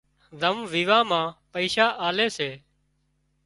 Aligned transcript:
زم 0.39 0.55
ويوان 0.71 1.03
مان 1.09 1.27
پئيشا 1.51 1.87
آلي 2.07 2.27
سي 2.37 2.49